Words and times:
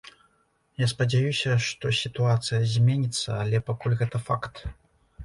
Я 0.83 0.85
спадзяюся, 0.93 1.51
што 1.65 1.91
сітуацыя 1.97 2.61
зменіцца, 2.73 3.29
але 3.43 3.63
пакуль 3.69 3.97
гэта 4.01 4.23
факт. 4.31 4.55